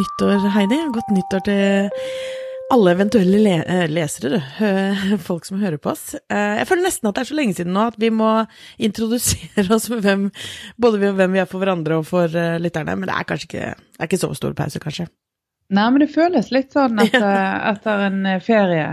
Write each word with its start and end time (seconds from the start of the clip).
Nyttår, 0.00 0.46
Heidi. 0.54 0.76
Godt 0.94 1.10
nyttår 1.12 1.42
til 1.44 1.88
alle 2.72 2.92
eventuelle 2.94 3.40
le 3.42 3.56
eh, 3.58 3.82
lesere, 3.90 4.38
du. 4.38 5.18
Folk 5.20 5.44
som 5.44 5.58
hører 5.60 5.76
på 5.82 5.90
oss. 5.92 6.14
Eh, 6.32 6.60
jeg 6.60 6.68
føler 6.70 6.86
nesten 6.86 7.10
at 7.10 7.18
det 7.18 7.24
er 7.24 7.28
så 7.28 7.36
lenge 7.36 7.56
siden 7.58 7.74
nå 7.76 7.82
at 7.90 7.98
vi 8.00 8.08
må 8.14 8.30
introdusere 8.80 9.66
oss 9.76 9.90
med 9.92 10.00
hvem, 10.06 10.24
både 10.80 11.12
hvem 11.18 11.36
vi 11.36 11.42
er 11.42 11.50
for 11.50 11.60
hverandre 11.60 12.00
og 12.00 12.08
for 12.08 12.32
eh, 12.32 12.56
lytterne. 12.62 12.96
Men 12.96 13.10
det 13.10 13.18
er 13.18 13.28
kanskje 13.28 13.50
ikke, 13.50 13.74
er 13.76 14.08
ikke 14.08 14.22
så 14.22 14.32
stor 14.38 14.56
pause, 14.56 14.80
kanskje. 14.80 15.10
Nei, 15.68 15.86
men 15.92 16.00
det 16.00 16.10
føles 16.14 16.48
litt 16.54 16.72
sånn 16.78 16.96
etter, 17.04 17.28
etter 17.74 18.08
en 18.08 18.32
ferie. 18.46 18.88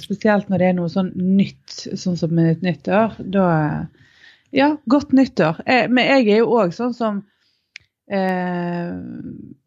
Spesielt 0.00 0.48
når 0.48 0.62
det 0.62 0.72
er 0.72 0.80
noe 0.80 0.94
sånn 0.94 1.12
nytt, 1.20 1.82
sånn 1.92 2.16
som 2.16 2.44
et 2.46 2.64
nytt 2.64 2.88
år. 2.88 3.20
Da 3.20 3.46
Ja, 4.56 4.72
godt 4.88 5.12
nyttår. 5.12 5.66
Men 5.66 6.14
jeg 6.14 6.30
er 6.30 6.46
jo 6.46 6.52
òg 6.62 6.72
sånn 6.72 6.96
som 6.96 7.26
Eh, 8.06 8.90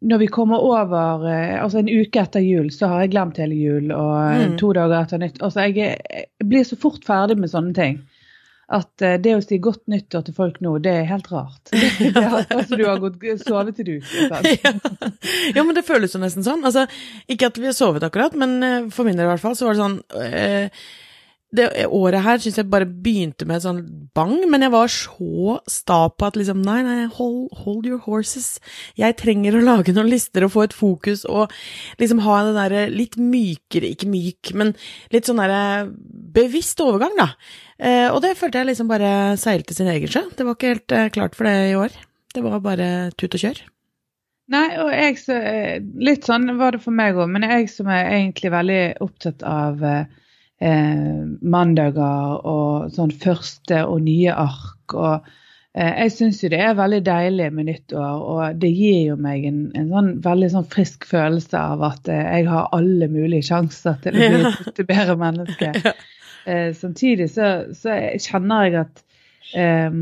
når 0.00 0.18
vi 0.18 0.26
kommer 0.32 0.62
over 0.64 1.26
eh, 1.28 1.58
altså 1.60 1.82
en 1.82 1.90
uke 1.92 2.22
etter 2.22 2.40
jul, 2.40 2.70
så 2.72 2.88
har 2.88 3.04
jeg 3.04 3.12
glemt 3.12 3.40
hele 3.42 3.58
jul. 3.58 3.90
Og 3.92 4.14
eh, 4.22 4.46
mm. 4.46 4.56
to 4.60 4.72
dager 4.76 4.96
etter 5.02 5.20
nytt. 5.20 5.42
Altså 5.44 5.66
jeg, 5.68 5.76
jeg, 6.00 6.48
blir 6.48 6.64
så 6.64 6.78
fort 6.80 7.04
ferdig 7.06 7.36
med 7.40 7.52
sånne 7.52 7.76
ting. 7.76 8.00
At 8.70 9.02
eh, 9.04 9.18
det 9.20 9.34
å 9.36 9.42
si 9.44 9.58
godt 9.60 9.82
nyttår 9.90 10.24
til 10.28 10.36
folk 10.36 10.60
nå, 10.64 10.76
det 10.80 10.94
er 11.02 11.10
helt 11.10 11.28
rart. 11.32 11.60
Det, 11.74 12.14
det 12.16 12.24
altså 12.30 12.78
du 12.78 12.86
har 12.86 13.02
gått, 13.02 13.20
sovet 13.44 13.76
til 13.76 13.90
du. 13.90 13.94
ja. 14.64 14.72
ja, 15.54 15.62
men 15.62 15.76
det 15.76 15.84
føles 15.86 16.16
jo 16.16 16.22
nesten 16.22 16.46
sånn. 16.46 16.64
Altså, 16.64 16.86
ikke 17.28 17.50
at 17.52 17.60
vi 17.60 17.68
har 17.68 17.76
sovet 17.76 18.06
akkurat, 18.06 18.36
men 18.40 18.56
eh, 18.64 18.90
for 18.94 19.08
min 19.08 19.20
del 19.20 19.28
i 19.28 19.32
hvert 19.34 19.44
fall, 19.44 19.58
så 19.58 19.68
var 19.68 19.76
det 19.76 19.84
sånn 19.84 20.00
eh, 20.24 20.84
det 21.56 21.66
året 21.90 22.22
her 22.22 22.38
syns 22.38 22.58
jeg 22.60 22.68
bare 22.70 22.86
begynte 22.86 23.46
med 23.48 23.62
sånn 23.64 23.80
bang, 24.14 24.36
men 24.50 24.62
jeg 24.62 24.72
var 24.74 24.90
så 24.92 25.56
sta 25.70 25.98
på 26.12 26.28
at 26.28 26.38
liksom 26.38 26.60
Nei, 26.62 26.80
nei, 26.86 27.08
hold, 27.16 27.48
hold, 27.64 27.88
your 27.88 28.02
horses. 28.04 28.60
Jeg 28.98 29.16
trenger 29.18 29.56
å 29.58 29.64
lage 29.64 29.94
noen 29.96 30.10
lister 30.12 30.46
og 30.46 30.52
få 30.54 30.66
et 30.68 30.76
fokus 30.76 31.24
og 31.26 31.50
liksom 32.02 32.22
ha 32.26 32.36
den 32.46 32.58
derre 32.58 32.84
litt 32.92 33.18
mykere, 33.18 33.90
ikke 33.90 34.10
myk, 34.10 34.52
men 34.54 34.74
litt 35.14 35.26
sånn 35.26 35.42
derre 35.42 35.88
bevisst 36.36 36.82
overgang, 36.84 37.16
da. 37.18 37.32
Eh, 37.80 38.06
og 38.12 38.20
det 38.22 38.36
følte 38.38 38.62
jeg 38.62 38.70
liksom 38.70 38.90
bare 38.90 39.34
seilte 39.40 39.74
sin 39.74 39.90
egen 39.90 40.12
sjø. 40.12 40.26
Det 40.36 40.46
var 40.46 40.58
ikke 40.58 40.74
helt 40.74 40.94
eh, 40.94 41.10
klart 41.14 41.34
for 41.38 41.50
det 41.50 41.72
i 41.72 41.76
år. 41.80 41.98
Det 42.30 42.46
var 42.46 42.62
bare 42.62 42.88
tut 43.18 43.34
og 43.34 43.42
kjør. 43.42 43.62
Nei, 44.50 44.66
og 44.82 44.90
jeg 44.90 45.18
så 45.20 45.36
eh, 45.38 45.82
Litt 46.02 46.26
sånn 46.26 46.50
var 46.58 46.74
det 46.74 46.82
for 46.82 46.94
meg 46.94 47.18
òg, 47.18 47.30
men 47.30 47.46
jeg 47.46 47.70
som 47.70 47.90
er 47.90 48.08
egentlig 48.16 48.50
veldig 48.54 48.82
opptatt 49.04 49.44
av 49.46 49.84
eh, 49.86 50.19
eh, 50.60 51.20
mandager 51.40 52.40
og 52.46 52.90
sånn 52.94 53.12
første 53.22 53.84
og 53.88 54.02
nye 54.06 54.34
ark. 54.34 54.94
og 54.94 55.28
eh, 55.74 55.92
Jeg 56.04 56.14
syns 56.16 56.42
jo 56.44 56.52
det 56.52 56.60
er 56.64 56.78
veldig 56.78 57.02
deilig 57.06 57.50
med 57.56 57.70
nyttår, 57.70 58.24
og 58.34 58.62
det 58.62 58.72
gir 58.74 59.12
jo 59.12 59.18
meg 59.20 59.46
en, 59.48 59.60
en 59.78 59.92
sånn 59.92 60.12
veldig 60.24 60.50
sånn 60.54 60.70
frisk 60.72 61.08
følelse 61.08 61.60
av 61.74 61.84
at 61.90 62.10
eh, 62.12 62.24
jeg 62.38 62.48
har 62.50 62.72
alle 62.76 63.10
mulige 63.12 63.48
sjanser 63.50 64.00
til 64.04 64.16
å 64.16 64.32
bli 64.32 64.56
et 64.74 64.82
bedre 64.86 65.18
menneske. 65.20 65.74
Eh, 66.48 66.70
samtidig 66.72 67.26
så, 67.28 67.68
så, 67.76 67.92
kjenner 68.16 68.62
jeg 68.64 68.76
at 68.80 69.02
eh, 69.60 69.98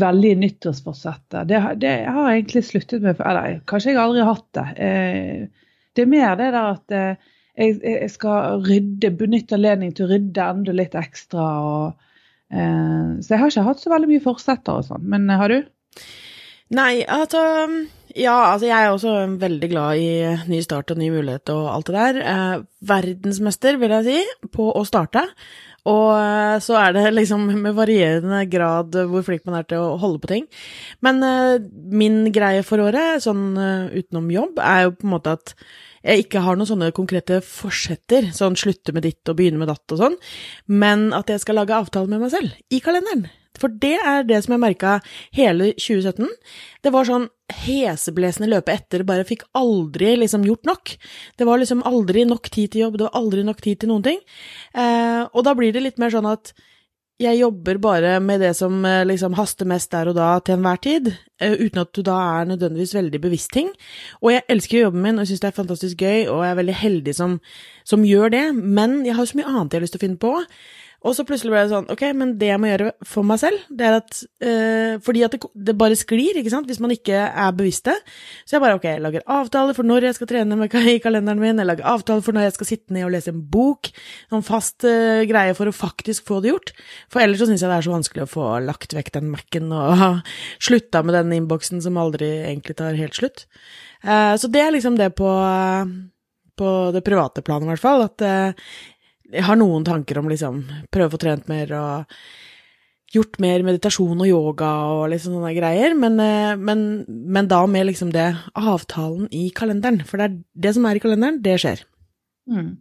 veldig 0.00 0.30
nyttårsforsetter 0.40 1.44
det, 1.44 1.58
det 1.82 1.90
har 2.08 2.30
jeg 2.30 2.38
egentlig 2.38 2.62
sluttet 2.64 3.04
med, 3.04 3.20
eller 3.20 3.58
kanskje 3.68 3.92
jeg 3.92 4.00
aldri 4.00 4.22
har 4.24 4.38
hatt 4.38 4.56
det. 4.56 4.64
Eh, 4.86 5.66
det 5.92 6.04
er 6.06 6.10
mer 6.12 6.38
det 6.40 6.48
der 6.54 6.70
at 6.70 6.96
eh, 6.96 7.28
jeg, 7.56 7.78
jeg, 7.80 8.12
skal 8.12 8.62
rydde, 8.64 9.12
benytte 9.16 9.56
anledningen 9.56 9.96
til 9.96 10.06
å 10.06 10.12
rydde 10.12 10.48
enda 10.52 10.76
litt 10.76 10.96
ekstra. 10.98 11.44
Og, 11.64 12.08
eh, 12.52 13.12
så 13.24 13.34
jeg 13.34 13.42
har 13.42 13.52
ikke 13.52 13.68
hatt 13.70 13.82
så 13.82 13.92
veldig 13.92 14.10
mye 14.12 14.24
forsetter 14.24 14.80
og 14.80 14.88
sånn. 14.90 15.06
Men 15.12 15.28
eh, 15.30 15.40
har 15.40 15.54
du? 15.54 15.60
Nei, 16.76 17.04
altså 17.06 17.40
Ja, 18.16 18.34
altså 18.54 18.66
jeg 18.66 18.74
er 18.74 18.90
også 18.90 19.12
veldig 19.38 19.68
glad 19.70 20.00
i 20.00 20.08
ny 20.50 20.58
start 20.64 20.90
og 20.90 20.98
ny 20.98 21.10
mulighet 21.12 21.52
og 21.54 21.70
alt 21.70 21.88
det 21.88 21.96
der. 21.96 22.20
Eh, 22.32 22.66
verdensmester, 22.92 23.80
vil 23.80 23.96
jeg 23.98 24.06
si, 24.08 24.48
på 24.52 24.68
å 24.72 24.84
starte. 24.88 25.24
Og 25.86 26.12
eh, 26.18 26.56
så 26.64 26.76
er 26.80 26.96
det 26.96 27.06
liksom 27.20 27.48
med 27.62 27.76
varierende 27.76 28.44
grad 28.52 29.00
hvor 29.08 29.24
flink 29.24 29.48
man 29.48 29.60
er 29.62 29.68
til 29.68 29.80
å 29.80 29.96
holde 30.02 30.20
på 30.20 30.32
ting. 30.34 30.46
Men 31.04 31.24
uh, 31.24 31.56
min 31.72 32.24
greie 32.34 32.64
for 32.66 32.84
året, 32.84 33.24
sånn 33.24 33.52
utenom 33.56 34.32
jobb, 34.32 34.64
er 34.64 34.86
jo 34.88 34.96
på 34.96 35.08
en 35.08 35.14
måte 35.16 35.36
at 35.38 35.54
jeg 36.06 36.26
ikke 36.26 36.42
har 36.44 36.58
noen 36.58 36.68
sånne 36.70 36.92
konkrete 36.96 37.40
forsetter, 37.44 38.30
sånn 38.36 38.58
slutte 38.58 38.94
med 38.94 39.06
ditt 39.06 39.26
og 39.28 39.38
begynne 39.40 39.58
med 39.60 39.70
datt 39.72 39.96
og 39.96 40.02
sånn, 40.02 40.20
men 40.70 41.10
at 41.16 41.32
jeg 41.32 41.42
skal 41.42 41.58
lage 41.60 41.74
avtale 41.74 42.10
med 42.10 42.22
meg 42.22 42.32
selv 42.34 42.54
i 42.70 42.80
kalenderen. 42.84 43.26
For 43.56 43.72
det 43.72 43.96
er 44.04 44.26
det 44.28 44.42
som 44.44 44.52
jeg 44.52 44.62
merka 44.62 44.98
hele 45.34 45.70
2017. 45.80 46.28
Det 46.84 46.92
var 46.92 47.08
sånn 47.08 47.28
heseblesende 47.64 48.50
løpe 48.50 48.74
etter, 48.74 49.06
bare 49.06 49.26
fikk 49.26 49.46
aldri 49.56 50.12
liksom 50.20 50.44
gjort 50.46 50.68
nok. 50.68 50.94
Det 51.38 51.48
var 51.48 51.62
liksom 51.62 51.84
aldri 51.88 52.26
nok 52.28 52.50
tid 52.52 52.74
til 52.74 52.86
jobb, 52.86 52.98
det 52.98 53.08
var 53.08 53.20
aldri 53.22 53.46
nok 53.46 53.62
tid 53.64 53.80
til 53.80 53.92
noen 53.92 54.06
ting. 54.06 54.22
Eh, 54.76 55.22
og 55.30 55.46
da 55.46 55.56
blir 55.56 55.72
det 55.74 55.84
litt 55.84 56.02
mer 56.02 56.12
sånn 56.12 56.28
at 56.28 56.52
jeg 57.22 57.38
jobber 57.40 57.78
bare 57.80 58.16
med 58.20 58.42
det 58.44 58.52
som 58.58 58.84
eh, 58.84 59.04
liksom 59.08 59.36
haster 59.38 59.68
mest 59.68 59.90
der 59.94 60.10
og 60.10 60.18
da 60.18 60.28
til 60.44 60.58
enhver 60.58 60.80
tid, 60.84 61.12
eh, 61.40 61.54
uten 61.56 61.80
at 61.80 61.92
du 61.96 62.02
da 62.04 62.16
er 62.40 62.50
nødvendigvis 62.50 62.94
veldig 62.96 63.20
bevisst 63.22 63.52
ting. 63.56 63.70
Og 64.20 64.34
jeg 64.34 64.44
elsker 64.52 64.82
jobben 64.82 65.04
min, 65.04 65.18
og 65.18 65.28
syns 65.28 65.40
det 65.40 65.48
er 65.48 65.56
fantastisk 65.56 66.02
gøy, 66.04 66.26
og 66.28 66.44
jeg 66.44 66.50
er 66.50 66.58
veldig 66.60 66.76
heldig 66.82 67.14
som, 67.16 67.38
som 67.88 68.04
gjør 68.04 68.34
det, 68.36 68.44
men 68.56 68.98
jeg 69.06 69.16
har 69.16 69.28
så 69.28 69.38
mye 69.40 69.48
annet 69.48 69.72
jeg 69.72 69.80
har 69.80 69.86
lyst 69.86 69.96
til 69.96 70.02
å 70.02 70.06
finne 70.06 70.20
på. 70.26 70.34
Og 71.04 71.14
så 71.14 71.24
plutselig 71.28 71.52
ble 71.52 71.62
det 71.64 71.72
sånn, 71.72 71.88
ok, 71.92 72.02
men 72.16 72.32
det 72.40 72.48
jeg 72.48 72.60
må 72.60 72.70
gjøre 72.70 72.92
for 73.06 73.26
meg 73.26 73.40
selv, 73.42 73.64
det 73.68 73.84
er 73.86 73.96
at 73.98 74.20
øh, 74.22 74.94
Fordi 75.04 75.24
at 75.26 75.34
det, 75.36 75.40
det, 75.68 75.74
bare 75.78 75.98
sklir, 75.98 76.38
ikke 76.40 76.52
sant, 76.52 76.68
hvis 76.70 76.80
man 76.82 76.94
ikke 76.94 77.20
er 77.26 77.52
bevisst 77.56 77.86
det. 77.90 77.96
Så 78.46 78.56
jeg 78.56 78.64
bare, 78.64 78.78
ok, 78.78 78.86
jeg 78.88 79.02
lager 79.04 79.26
avtaler 79.36 79.76
for 79.76 79.86
når 79.86 80.08
jeg 80.08 80.18
skal 80.18 80.30
trene 80.30 80.58
med, 80.58 80.72
i 80.94 80.96
kalenderen 81.02 81.42
min, 81.42 81.60
jeg 81.60 81.68
lager 81.68 81.88
avtaler 81.92 82.24
for 82.24 82.36
når 82.36 82.48
jeg 82.48 82.56
skal 82.56 82.70
sitte 82.72 82.96
ned 82.96 83.06
og 83.06 83.14
lese 83.14 83.34
en 83.34 83.44
bok. 83.52 83.92
Sånn 84.32 84.46
fast 84.46 84.88
øh, 84.88 85.22
greie 85.28 85.54
for 85.58 85.70
å 85.70 85.76
faktisk 85.76 86.26
få 86.28 86.40
det 86.42 86.54
gjort. 86.54 86.74
For 87.12 87.22
ellers 87.22 87.44
så 87.44 87.50
syns 87.50 87.64
jeg 87.64 87.70
det 87.70 87.78
er 87.78 87.86
så 87.86 87.94
vanskelig 87.94 88.26
å 88.26 88.32
få 88.32 88.50
lagt 88.64 88.96
vekk 88.96 89.14
den 89.18 89.30
Mac-en 89.34 89.72
og 89.76 90.02
slutta 90.62 91.04
med 91.06 91.18
den 91.18 91.38
innboksen 91.42 91.84
som 91.84 92.00
aldri 92.00 92.32
egentlig 92.48 92.78
tar 92.80 92.98
helt 92.98 93.16
slutt. 93.18 93.46
Uh, 94.06 94.34
så 94.38 94.48
det 94.52 94.62
er 94.62 94.74
liksom 94.74 94.98
det 94.98 95.12
på 95.18 95.30
på 96.56 96.68
det 96.94 97.04
private 97.04 97.42
planet, 97.44 97.66
i 97.66 97.72
hvert 97.74 97.82
fall. 97.82 98.06
At 98.06 98.22
jeg 99.32 99.46
har 99.46 99.58
noen 99.58 99.86
tanker 99.86 100.20
om 100.20 100.28
liksom 100.30 100.62
prøve 100.92 101.10
å 101.10 101.14
få 101.16 101.22
trent 101.22 101.48
mer 101.50 101.72
og 101.76 102.16
gjort 103.14 103.38
mer 103.42 103.64
meditasjon 103.66 104.18
og 104.18 104.28
yoga 104.28 104.70
og 104.92 105.04
liksom 105.12 105.36
sånne 105.36 105.52
greier, 105.56 105.94
men, 105.98 106.18
eh, 106.20 106.54
men, 106.58 106.80
men, 107.08 107.48
da 107.50 107.62
med 107.70 107.88
liksom 107.90 108.10
det 108.14 108.28
avtalen 108.58 109.28
i 109.30 109.48
kalenderen. 109.56 110.02
For 110.06 110.18
det 110.18 110.26
er 110.26 110.40
det 110.66 110.74
som 110.76 110.88
er 110.88 110.98
i 110.98 111.02
kalenderen, 111.02 111.40
det 111.44 111.58
skjer. 111.62 111.84
Mm. 112.50 112.76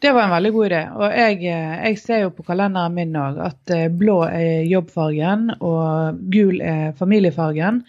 Det 0.00 0.12
var 0.12 0.22
en 0.24 0.34
veldig 0.36 0.52
god 0.52 0.66
idé. 0.66 0.82
Og 0.96 1.18
jeg, 1.18 1.42
eh, 1.44 1.74
jeg 1.88 1.98
ser 2.00 2.22
jo 2.24 2.32
på 2.36 2.46
kalenderen 2.46 2.96
min 2.96 3.18
òg 3.18 3.40
at 3.44 3.74
eh, 3.74 3.88
blå 3.88 4.22
er 4.28 4.64
jobbfargen 4.70 5.50
og 5.60 6.22
gul 6.32 6.60
er 6.60 6.96
familiefargen. 6.98 7.82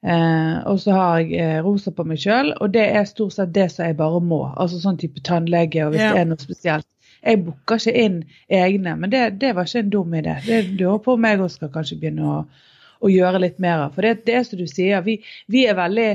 Eh, 0.00 0.54
og 0.70 0.78
så 0.80 0.94
har 0.96 1.18
jeg 1.20 1.64
rosa 1.66 1.92
på 1.92 2.06
meg 2.08 2.22
sjøl, 2.22 2.54
og 2.56 2.72
det 2.72 2.86
er 2.88 3.08
stort 3.08 3.36
sett 3.36 3.52
det 3.52 3.68
som 3.72 3.84
jeg 3.84 3.98
bare 3.98 4.22
må. 4.24 4.44
Altså 4.56 4.80
sånn 4.80 5.00
type 5.00 5.20
tannlege 5.26 5.84
og 5.84 5.94
hvis 5.94 6.06
ja. 6.06 6.14
det 6.14 6.24
er 6.24 6.30
noe 6.30 6.40
spesielt. 6.40 6.88
Jeg 7.26 7.42
booker 7.44 7.80
ikke 7.80 8.04
inn 8.04 8.18
egne, 8.48 8.96
men 8.96 9.12
det, 9.12 9.22
det, 9.42 9.52
var 9.56 9.68
ikke 9.68 9.84
en 9.84 9.92
dum 9.92 10.14
idé. 10.16 10.38
Det 10.46 10.60
lurer 10.80 11.00
på 11.04 11.16
om 11.16 11.26
jeg 11.28 11.40
også 11.40 11.60
skal 11.60 11.72
kanskje 11.74 11.98
begynne 12.00 12.28
å, 12.32 12.38
å 13.00 13.10
gjøre 13.12 13.42
litt 13.44 13.58
mer 13.62 13.86
av. 13.86 13.96
For 13.96 14.06
det, 14.06 14.24
det, 14.28 14.38
er 14.38 14.46
som 14.48 14.60
du 14.60 14.66
sier, 14.70 15.02
vi, 15.04 15.18
vi 15.52 15.66
er 15.68 15.76
veldig 15.78 16.08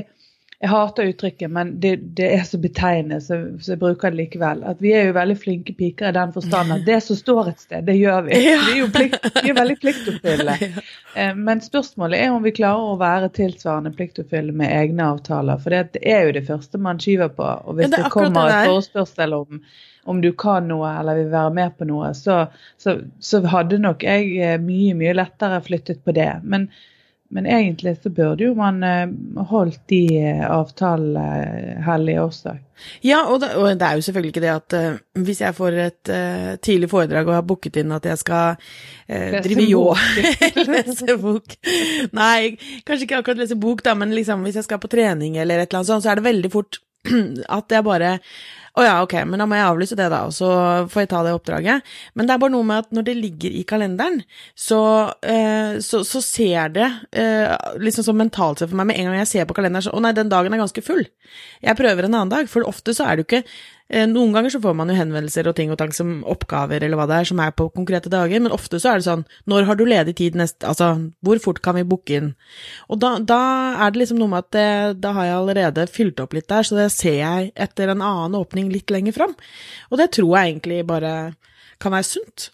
jeg 0.60 0.70
hater 0.72 1.10
uttrykket, 1.10 1.50
men 1.52 1.74
det, 1.80 1.96
det 2.16 2.30
er 2.32 2.44
så 2.48 2.56
betegnende, 2.58 3.18
så, 3.20 3.36
så, 3.60 3.74
jeg 3.74 3.80
bruker 3.82 4.12
det 4.12 4.22
likevel. 4.22 4.62
At 4.64 4.78
vi 4.80 4.94
er 4.96 5.10
jo 5.10 5.16
veldig 5.18 5.36
flinke 5.36 5.74
piker 5.76 6.08
i 6.08 6.16
den 6.16 6.32
forstand 6.32 6.72
at 6.72 6.86
det 6.86 6.96
som 7.04 7.18
står 7.18 7.50
et 7.50 7.60
sted, 7.60 7.84
det 7.84 7.98
gjør 7.98 8.22
vi. 8.28 8.38
Vi 8.46 8.54
er 8.54 8.78
jo 8.78 8.86
plikt, 8.92 9.26
vi 9.42 9.50
er 9.52 9.58
veldig 9.58 9.80
pliktoppfyllende. 9.82 10.70
Eh, 11.16 11.30
men 11.32 11.62
spørsmålet 11.64 12.20
er 12.20 12.34
om 12.34 12.42
vi 12.44 12.50
klarer 12.52 12.90
å 12.90 12.96
være 13.00 13.30
tilsvarende 13.32 13.88
pliktoppfyllende 13.96 14.52
med 14.60 14.68
egne 14.68 15.06
avtaler. 15.14 15.56
For 15.62 15.72
det 15.72 16.02
er 16.04 16.26
jo 16.26 16.34
det 16.36 16.42
første 16.44 16.76
man 16.84 17.00
skyver 17.00 17.30
på. 17.32 17.46
Og 17.64 17.78
hvis 17.78 17.88
det, 17.88 18.02
det 18.02 18.10
kommer 18.12 18.50
et 18.52 18.68
forespørsel 18.68 19.32
om 19.32 19.62
om 20.06 20.20
du 20.20 20.28
kan 20.38 20.68
noe 20.68 20.90
eller 21.00 21.16
vil 21.18 21.32
være 21.32 21.54
med 21.56 21.72
på 21.78 21.88
noe, 21.88 22.12
så, 22.14 22.36
så, 22.78 22.98
så 23.18 23.40
hadde 23.48 23.80
nok 23.80 24.04
jeg 24.06 24.28
eh, 24.36 24.58
mye, 24.62 24.92
mye 24.98 25.16
lettere 25.16 25.62
flyttet 25.64 26.04
på 26.04 26.14
det. 26.14 26.28
Men, 26.44 26.68
men 27.28 27.46
egentlig 27.46 27.96
så 28.02 28.10
burde 28.10 28.46
jo 28.46 28.54
man 28.58 28.82
eh, 28.86 29.08
holdt 29.50 29.82
de 29.90 30.02
eh, 30.20 30.44
avtalene 30.46 31.82
hellige 31.86 32.22
også. 32.22 32.54
Ja, 33.00 33.22
og 33.30 33.40
det, 33.40 33.54
og 33.56 33.70
det, 33.70 33.86
er 33.86 33.96
jo 33.96 34.04
selvfølgelig 34.04 34.32
ikke 34.34 34.42
det 34.44 34.50
at 34.52 34.74
uh, 34.76 35.22
hvis 35.24 35.40
jeg 35.40 35.56
får 35.56 35.78
et 35.80 36.10
uh, 36.12 36.50
tidlig 36.60 36.90
foredrag 36.92 37.28
og 37.30 37.38
har 37.38 37.46
booket 37.48 37.78
inn 37.80 37.94
at 37.96 38.04
jeg 38.04 38.20
skal 38.20 38.58
uh, 38.58 39.38
drive 39.46 39.64
yoga 39.64 39.96
Lese 40.74 41.16
bok. 41.22 41.56
Nei, 42.12 42.58
kanskje 42.84 43.06
ikke 43.06 43.22
akkurat 43.22 43.40
lese 43.40 43.56
bok, 43.56 43.80
da, 43.86 43.96
men 43.96 44.12
liksom 44.12 44.44
hvis 44.44 44.60
jeg 44.60 44.68
skal 44.68 44.82
på 44.82 44.92
trening 44.92 45.38
eller 45.40 45.62
et 45.62 45.70
eller 45.70 45.80
annet 45.80 45.92
sånt, 45.94 46.04
så 46.04 46.12
er 46.12 46.20
det 46.20 46.28
veldig 46.28 46.52
fort 46.52 46.82
at 47.58 47.72
jeg 47.72 47.86
bare 47.86 48.18
å 48.76 48.84
ja, 48.84 48.96
ok, 49.00 49.14
men 49.24 49.40
da 49.40 49.46
må 49.48 49.56
jeg 49.56 49.64
avlyse 49.70 49.96
det, 49.96 50.10
da, 50.12 50.18
og 50.28 50.34
så 50.36 50.48
får 50.92 51.02
jeg 51.02 51.08
ta 51.08 51.22
det 51.24 51.32
oppdraget. 51.32 51.94
Men 52.12 52.28
det 52.28 52.34
er 52.34 52.40
bare 52.42 52.52
noe 52.52 52.66
med 52.68 52.84
at 52.84 52.90
når 52.92 53.06
det 53.06 53.14
ligger 53.16 53.54
i 53.56 53.62
kalenderen, 53.68 54.18
så, 54.52 54.80
eh, 55.24 55.78
så, 55.84 56.02
så 56.04 56.20
ser 56.20 56.74
det 56.74 56.90
eh, 57.16 57.54
liksom 57.80 58.04
så 58.04 58.16
mentalt 58.16 58.60
sett 58.60 58.68
for 58.68 58.76
meg 58.76 58.90
med 58.90 59.00
en 59.00 59.08
gang 59.08 59.22
jeg 59.22 59.30
ser 59.32 59.48
på 59.48 59.56
kalenderen 59.56 59.86
så 59.86 59.94
Å 59.96 60.02
nei, 60.04 60.12
den 60.16 60.28
dagen 60.32 60.52
er 60.52 60.60
ganske 60.60 60.84
full. 60.84 61.06
Jeg 61.64 61.78
prøver 61.80 62.04
en 62.04 62.18
annen 62.18 62.34
dag, 62.34 62.52
for 62.52 62.68
ofte 62.68 62.92
så 62.96 63.08
er 63.08 63.16
det 63.16 63.24
jo 63.24 63.30
ikke 63.30 63.42
Noen 63.86 64.32
ganger 64.34 64.50
så 64.50 64.58
får 64.58 64.74
man 64.74 64.90
jo 64.90 64.96
henvendelser 64.98 65.46
og 65.46 65.54
ting 65.54 65.70
og 65.70 65.76
tang 65.78 65.92
som 65.94 66.24
oppgaver 66.26 66.82
eller 66.82 66.98
hva 66.98 67.04
det 67.06 67.20
er, 67.20 67.28
som 67.28 67.38
er 67.38 67.52
på 67.54 67.68
konkrete 67.70 68.10
dager, 68.10 68.40
men 68.42 68.54
ofte 68.54 68.80
så 68.82 68.90
er 68.90 68.98
det 68.98 69.06
sånn 69.06 69.22
Når 69.46 69.68
har 69.68 69.78
du 69.78 69.84
ledig 69.86 70.16
tid 70.18 70.38
neste 70.38 70.66
Altså, 70.66 70.88
hvor 71.22 71.38
fort 71.44 71.60
kan 71.62 71.78
vi 71.78 71.84
booke 71.86 72.16
inn? 72.18 72.32
Og 72.90 72.98
da, 72.98 73.12
da 73.22 73.38
er 73.84 73.94
det 73.94 74.02
liksom 74.02 74.18
noe 74.18 74.32
med 74.32 74.42
at 74.42 74.50
det, 74.56 74.66
da 75.04 75.12
har 75.14 75.28
jeg 75.28 75.36
allerede 75.36 75.86
fylt 75.86 76.18
opp 76.24 76.34
litt 76.34 76.48
der, 76.50 76.66
så 76.66 76.80
det 76.80 76.88
ser 76.96 77.20
jeg 77.20 77.52
etter 77.54 77.92
en 77.92 78.02
annen 78.02 78.34
åpning 78.40 78.72
litt 78.74 78.90
lenger 78.90 79.14
fram. 79.14 79.36
Og 79.92 80.02
det 80.02 80.10
tror 80.18 80.34
jeg 80.34 80.56
egentlig 80.56 80.82
bare 80.90 81.14
kan 81.78 81.94
være 81.94 82.08
sunt. 82.10 82.48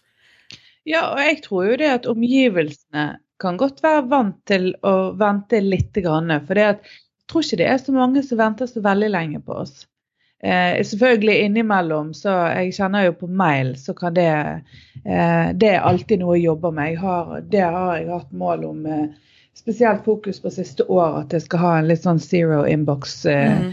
Ja, 0.85 1.13
og 1.15 1.21
jeg 1.23 1.41
tror 1.47 1.71
jo 1.71 1.79
det 1.81 1.91
at 1.95 2.09
omgivelsene 2.11 3.07
kan 3.43 3.57
godt 3.59 3.81
være 3.85 4.05
vant 4.11 4.37
til 4.47 4.73
å 4.87 5.15
vente 5.19 5.63
litt. 5.65 5.97
For 5.97 6.61
jeg 6.61 6.79
tror 7.31 7.47
ikke 7.47 7.61
det 7.63 7.71
er 7.71 7.81
så 7.81 7.95
mange 7.97 8.23
som 8.27 8.41
venter 8.41 8.69
så 8.71 8.83
veldig 8.85 9.11
lenge 9.15 9.41
på 9.47 9.57
oss. 9.65 9.87
Eh, 10.43 10.81
selvfølgelig 10.83 11.37
innimellom, 11.45 12.11
så 12.19 12.33
jeg 12.51 12.73
kjenner 12.75 13.07
jo 13.07 13.13
på 13.21 13.29
mail, 13.31 13.77
så 13.79 13.95
kan 13.95 14.17
det 14.17 14.31
eh, 14.33 15.53
Det 15.55 15.69
er 15.71 15.87
alltid 15.87 16.23
noe 16.23 16.35
jeg 16.39 16.49
jobber 16.49 16.75
med. 16.75 16.95
Jeg 16.95 17.03
har, 17.05 17.37
det 17.53 17.63
har 17.63 17.95
jeg 18.01 18.11
hatt 18.11 18.33
mål 18.33 18.67
om. 18.71 18.83
Eh, 18.87 19.07
spesielt 19.55 20.05
fokus 20.05 20.41
på 20.43 20.51
siste 20.51 20.85
år, 20.91 21.23
at 21.23 21.33
jeg 21.37 21.45
skal 21.47 21.63
ha 21.63 21.73
en 21.79 21.89
litt 21.91 22.03
sånn 22.03 22.23
zero 22.23 22.65
inbox. 22.67 23.25
Eh, 23.31 23.57
mm 23.61 23.73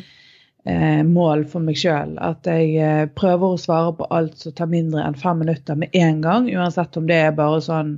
eh, 0.70 1.04
mål 1.04 1.46
for 1.50 1.64
meg 1.64 1.78
sjøl. 1.80 2.16
At 2.24 2.48
jeg 2.50 2.74
eh, 2.78 3.06
prøver 3.18 3.56
å 3.56 3.62
svare 3.62 3.94
på 3.98 4.08
alt 4.16 4.40
som 4.42 4.56
tar 4.56 4.72
mindre 4.72 5.04
enn 5.06 5.18
fem 5.20 5.42
minutter 5.44 5.80
med 5.80 5.96
en 5.98 6.22
gang. 6.26 6.50
Uansett 6.52 6.98
om 7.00 7.08
det 7.10 7.20
er 7.28 7.38
bare 7.38 7.62
sånn 7.66 7.98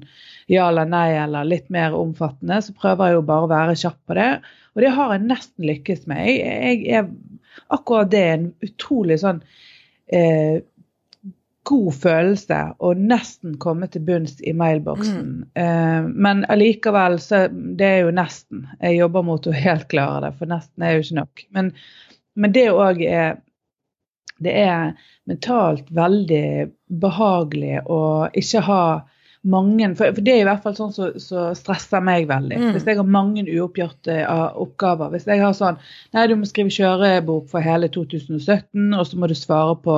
ja 0.51 0.67
eller 0.67 0.89
nei 0.89 1.11
eller 1.15 1.47
litt 1.47 1.69
mer 1.71 1.93
omfattende, 1.95 2.57
så 2.59 2.73
prøver 2.75 3.07
jeg 3.07 3.19
jo 3.19 3.27
bare 3.29 3.47
å 3.47 3.51
være 3.51 3.77
kjapp 3.79 3.99
på 4.09 4.17
det. 4.17 4.31
Og 4.75 4.83
det 4.83 4.93
har 4.95 5.13
jeg 5.13 5.27
nesten 5.27 5.67
lykkes 5.67 6.07
med. 6.11 6.25
Jeg, 6.27 6.81
jeg 6.87 6.97
er 6.99 7.11
akkurat 7.67 8.11
det 8.11 8.25
er 8.25 8.35
en 8.37 8.51
utrolig 8.65 9.19
sånn 9.21 9.41
eh, 10.11 10.61
god 11.71 11.93
følelse 11.93 12.59
å 12.81 12.91
nesten 12.97 13.57
komme 13.61 13.87
til 13.91 14.03
bunns 14.05 14.39
i 14.41 14.53
mailboksen. 14.57 15.25
Mm. 15.25 15.49
Eh, 15.61 16.07
men 16.25 16.45
allikevel 16.49 17.19
så 17.21 17.45
Det 17.51 17.85
er 17.87 17.99
jo 18.05 18.15
nesten. 18.15 18.65
Jeg 18.81 18.97
jobber 18.97 19.25
mot 19.27 19.47
å 19.47 19.53
helt 19.55 19.87
klare 19.91 20.25
det, 20.25 20.37
for 20.39 20.49
nesten 20.49 20.83
er 20.85 20.95
jo 20.95 21.05
ikke 21.05 21.19
nok. 21.21 21.45
Men 21.57 21.75
men 22.33 22.53
det 22.55 22.67
òg 22.71 23.01
er 23.05 23.39
Det 24.41 24.53
er 24.57 24.93
mentalt 25.29 25.89
veldig 25.93 26.71
behagelig 27.01 27.83
å 27.85 28.27
ikke 28.33 28.63
ha 28.65 28.85
mange 29.41 29.87
For, 29.97 30.13
for 30.13 30.21
det 30.21 30.35
er 30.35 30.43
i 30.43 30.45
hvert 30.45 30.61
fall 30.65 30.75
sånn 30.77 30.91
som 30.93 31.15
så, 31.15 31.21
så 31.23 31.47
stresser 31.57 32.03
meg 32.05 32.27
veldig. 32.29 32.59
Mm. 32.61 32.69
Hvis 32.75 32.85
jeg 32.85 32.99
har 32.99 33.09
mange 33.09 33.45
uoppgjorte 33.47 34.19
uh, 34.21 34.51
oppgaver. 34.61 35.09
Hvis 35.15 35.25
jeg 35.29 35.41
har 35.41 35.55
sånn 35.57 35.79
Nei, 36.13 36.27
du 36.29 36.37
må 36.37 36.49
skrive 36.49 36.73
kjørebok 36.73 37.49
for 37.51 37.65
hele 37.65 37.89
2017, 37.91 38.91
og 38.93 39.03
så 39.07 39.17
må 39.17 39.31
du 39.31 39.35
svare 39.37 39.75
på 39.81 39.97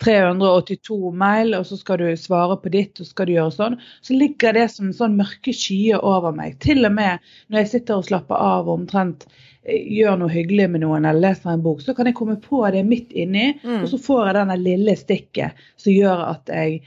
382 0.00 1.12
mail, 1.12 1.52
og 1.58 1.66
så 1.68 1.76
skal 1.76 2.00
du 2.00 2.08
svare 2.16 2.56
på 2.62 2.72
ditt, 2.72 2.94
og 2.96 3.04
så 3.04 3.12
skal 3.12 3.28
du 3.28 3.34
gjøre 3.34 3.52
sånn. 3.52 3.76
Så 4.00 4.16
ligger 4.16 4.56
det 4.56 4.66
som 4.72 4.94
sånn 4.96 5.18
mørke 5.18 5.52
skyer 5.56 6.00
over 6.00 6.32
meg. 6.36 6.56
Til 6.64 6.88
og 6.88 6.94
med 6.96 7.20
når 7.48 7.62
jeg 7.62 7.72
sitter 7.74 8.00
og 8.00 8.08
slapper 8.08 8.40
av 8.40 8.68
og 8.68 8.78
omtrent 8.78 9.28
gjør 9.68 10.16
noe 10.22 10.32
hyggelig 10.32 10.70
med 10.72 10.84
noen 10.86 11.04
eller 11.04 11.20
leser 11.28 11.52
en 11.52 11.64
bok, 11.64 11.82
så 11.84 11.92
kan 11.96 12.08
jeg 12.08 12.16
komme 12.16 12.38
på 12.40 12.62
det 12.72 12.80
midt 12.88 13.12
inni, 13.12 13.50
mm. 13.60 13.82
og 13.82 13.90
så 13.92 14.00
får 14.00 14.22
jeg 14.24 14.36
denne 14.38 14.56
lille 14.60 14.96
stikket 14.96 15.60
som 15.76 15.92
gjør 15.92 16.24
at 16.30 16.48
jeg 16.54 16.80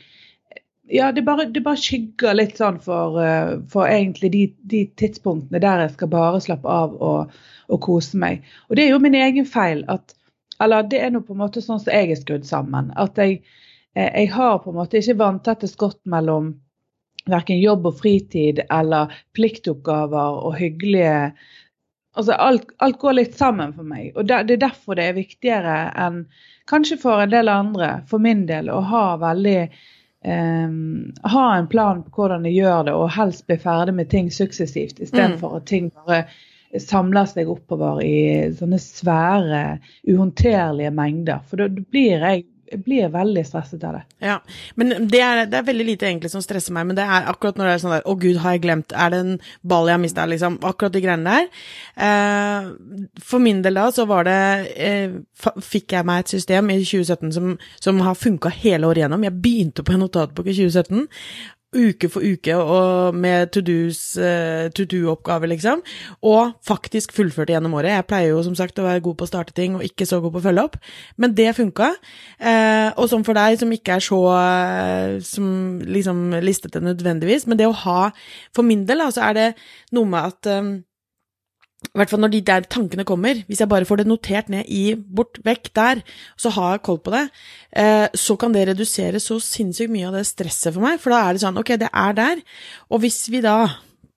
ja, 0.88 1.12
det 1.12 1.22
bare, 1.22 1.46
det 1.46 1.62
bare 1.64 1.80
skygger 1.80 2.36
litt 2.36 2.58
sånn 2.60 2.80
for, 2.84 3.16
uh, 3.20 3.56
for 3.72 3.88
egentlig 3.88 4.32
de, 4.34 4.44
de, 4.68 4.84
tidspunktene 5.00 5.62
der 5.64 5.86
jeg 5.86 5.94
skal 5.96 6.12
bare 6.12 6.42
slappe 6.44 6.70
av 6.70 6.98
og, 7.00 7.32
og, 7.70 7.80
kose 7.86 8.20
meg. 8.20 8.44
Og 8.68 8.78
det 8.78 8.88
er 8.88 8.94
jo 8.94 9.00
min 9.04 9.16
egen 9.16 9.48
feil. 9.48 9.86
at, 9.88 10.16
Eller 10.62 10.84
det 10.90 11.00
er 11.00 11.14
nå 11.14 11.24
på 11.24 11.38
en 11.38 11.44
måte 11.46 11.64
sånn 11.64 11.80
som 11.80 11.94
jeg 11.94 12.12
er 12.12 12.20
skrudd 12.20 12.46
sammen. 12.50 12.92
At 13.00 13.18
jeg, 13.18 13.40
eh, 13.96 14.12
jeg 14.12 14.34
har 14.36 14.60
på 14.64 14.74
en 14.74 14.80
måte 14.82 15.00
ikke 15.00 15.20
vanntette 15.24 15.72
skott 15.72 16.02
mellom 16.04 16.54
verken 17.32 17.62
jobb 17.62 17.88
og 17.88 18.00
fritid 18.02 18.66
eller 18.68 19.14
pliktoppgaver 19.38 20.44
og 20.44 20.58
hyggelige 20.60 21.34
Altså 22.14 22.36
alt, 22.38 22.68
alt, 22.78 23.00
går 23.02 23.16
litt 23.18 23.32
sammen 23.34 23.72
for 23.74 23.88
meg. 23.90 24.12
Og 24.14 24.28
det, 24.30 24.44
det, 24.46 24.60
er 24.60 24.68
derfor 24.68 24.94
det 25.00 25.08
er 25.10 25.16
viktigere 25.18 25.78
enn 25.98 26.20
kanskje 26.70 27.00
for 27.02 27.24
en 27.24 27.32
del 27.32 27.50
andre, 27.50 27.88
for 28.06 28.22
min 28.22 28.44
del, 28.46 28.70
å 28.70 28.84
ha 28.86 29.16
veldig 29.18 29.72
eh, 30.24 30.80
Ha 31.36 31.46
en 31.58 31.70
plan 31.72 32.04
på 32.04 32.24
hvordan 32.24 32.48
jeg 32.50 32.64
gjør 32.64 32.88
det, 32.90 32.96
og 32.98 33.14
helst 33.18 33.46
bli 33.48 33.60
ferdig 33.62 33.96
med 34.00 34.10
ting 34.14 34.32
suksessivt, 34.34 35.00
istedenfor 35.00 35.54
mm. 35.54 35.60
at 35.60 35.70
ting 35.70 35.92
bare 35.94 36.24
samler 36.82 37.28
seg 37.30 37.50
oppover 37.54 38.02
i 38.02 38.16
sånne 38.58 38.80
svære, 38.82 39.64
uhåndterlige 40.10 40.90
mengder. 40.96 41.44
For 41.46 41.62
da 41.62 41.68
blir 41.70 42.24
jeg 42.24 42.48
blir 42.82 43.12
veldig 43.14 43.44
stresset 43.48 43.84
av 43.88 43.98
det. 43.98 44.02
Ja, 44.24 44.38
men 44.80 45.08
det 45.12 45.22
er, 45.22 45.44
det 45.50 45.60
er, 45.60 45.68
veldig 45.68 45.88
lite 45.88 46.08
egentlig 46.10 46.32
som 46.34 46.44
stresser 46.44 46.76
meg, 46.76 46.88
men 46.90 46.98
det 46.98 47.06
er 47.06 47.30
akkurat 47.32 47.60
når 47.60 47.70
det 47.70 47.74
er 47.74 47.84
sånn 47.84 47.96
der 47.96 48.08
Å, 48.10 48.16
gud, 48.20 48.40
har 48.44 48.56
jeg 48.56 48.64
glemt? 48.66 48.96
Er 48.96 49.14
det 49.14 49.22
en 49.24 49.34
ball 49.62 49.90
jeg 49.90 49.98
har 49.98 50.04
mista? 50.04 50.28
Liksom. 50.30 50.60
Akkurat 50.66 50.96
de 50.96 51.04
greiene 51.04 51.36
der. 51.36 51.64
Eh, 52.08 52.70
for 53.24 53.44
min 53.44 53.64
del 53.66 53.80
da, 53.80 53.88
så 53.94 54.08
var 54.10 54.28
det 54.28 54.40
eh, 54.74 55.18
Fikk 55.64 55.98
jeg 55.98 56.08
meg 56.08 56.24
et 56.24 56.36
system 56.36 56.70
i 56.72 56.80
2017 56.82 57.34
som, 57.36 57.56
som 57.84 58.00
har 58.06 58.20
funka 58.20 58.52
hele 58.64 58.88
året 58.88 59.04
gjennom. 59.04 59.26
Jeg 59.28 59.42
begynte 59.44 59.84
på 59.86 59.96
en 59.96 60.06
notatbok 60.06 60.48
i 60.48 60.56
2017, 60.56 61.10
uke 61.74 62.10
for 62.12 62.26
uke 62.26 62.56
og 62.58 63.16
med 63.16 63.52
to 63.54 63.62
uh, 63.64 64.70
do-oppgaver, 64.74 65.52
liksom, 65.52 65.84
og 66.22 66.54
faktisk 66.66 67.14
fullførte 67.16 67.56
gjennom 67.56 67.76
året. 67.80 67.96
Jeg 67.96 68.08
pleier 68.10 68.34
jo 68.34 68.44
som 68.46 68.56
sagt 68.58 68.80
å 68.80 68.88
være 68.88 69.04
god 69.06 69.20
på 69.20 69.28
å 69.28 69.32
starte 69.32 69.56
ting 69.58 69.78
og 69.78 69.86
ikke 69.86 70.08
så 70.10 70.22
god 70.24 70.36
på 70.36 70.42
å 70.42 70.46
følge 70.48 70.66
opp, 70.70 70.80
men 71.18 71.36
det 71.38 71.50
funka. 71.58 71.94
Uh, 72.40 72.90
og 72.98 73.10
som 73.12 73.26
for 73.26 73.38
deg, 73.38 73.60
som 73.60 73.74
ikke 73.74 73.98
er 73.98 74.08
så 74.08 74.22
uh, 74.32 75.20
som 75.26 75.80
liksom 75.84 76.40
listete 76.44 76.84
nødvendigvis, 76.84 77.48
men 77.48 77.60
det 77.60 77.70
å 77.70 77.78
ha 77.84 78.02
For 78.56 78.66
min 78.66 78.84
del, 78.88 79.02
altså, 79.02 79.22
er 79.22 79.34
det 79.34 79.48
noe 79.96 80.10
med 80.10 80.34
at 80.34 80.50
i 81.94 82.00
hvert 82.00 82.10
fall 82.10 82.24
når 82.24 82.34
de 82.34 82.42
der 82.48 82.66
tankene 82.72 83.06
kommer, 83.08 83.44
hvis 83.48 83.62
jeg 83.62 83.70
bare 83.70 83.88
får 83.88 84.02
det 84.02 84.10
notert 84.10 84.52
ned 84.54 84.70
i 84.72 84.96
bort 84.96 85.38
vekk 85.46 85.72
der, 85.78 86.04
så 86.40 86.54
har 86.56 86.76
jeg 86.76 86.86
koll 86.88 87.00
på 87.04 87.14
det, 87.14 87.24
eh, 87.78 88.08
så 88.18 88.38
kan 88.40 88.56
det 88.56 88.68
redusere 88.72 89.22
så 89.22 89.40
sinnssykt 89.44 89.94
mye 89.94 90.10
av 90.10 90.18
det 90.18 90.28
stresset 90.30 90.74
for 90.74 90.84
meg, 90.86 91.02
for 91.04 91.14
da 91.14 91.24
er 91.24 91.36
det 91.36 91.44
sånn, 91.46 91.60
ok, 91.62 91.76
det 91.82 91.92
er 91.92 92.16
der, 92.18 92.46
og 92.90 93.04
hvis 93.04 93.20
vi 93.30 93.44
da, 93.46 93.58